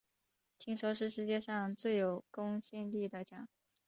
[0.57, 3.47] 听说是世界上最有公信力的奖